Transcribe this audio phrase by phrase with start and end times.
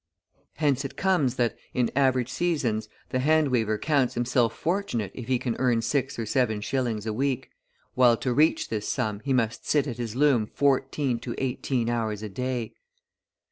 [0.55, 5.37] Hence it comes that, in average seasons, the hand weaver counts himself fortunate if he
[5.37, 7.51] can earn six or seven shillings a week,
[7.93, 12.23] while to reach this sum he must sit at his loom fourteen to eighteen hours
[12.23, 12.73] a day.